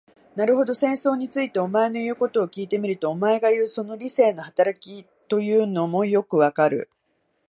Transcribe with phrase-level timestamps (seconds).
[0.35, 6.89] なるほど、戦争について、お前の言うことを聞いてみると、お前がいう、その理性の働きというものもよくわかる。